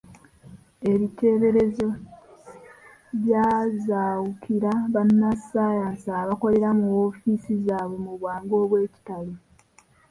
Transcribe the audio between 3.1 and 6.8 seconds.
byazaawukira bannassaayansi abakolera